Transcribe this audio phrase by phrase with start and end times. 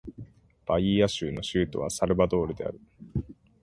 [0.65, 2.81] バイーア州の州都はサルヴァドールである